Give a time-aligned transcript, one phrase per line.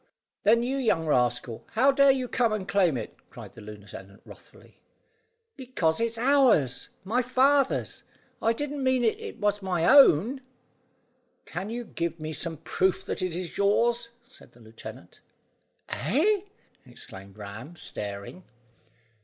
[0.41, 4.79] "Then, you young rascal, how dare you come and claim it," cried the lieutenant wrathfully.
[5.55, 6.89] "Because it's ours.
[7.03, 8.01] My father's;
[8.41, 10.41] I didn't mean it was my own."
[11.45, 15.19] "Can you give me some proof that it is yours?" said the lieutenant.
[15.89, 16.45] "Eh!"
[16.83, 18.43] exclaimed Ram, staring.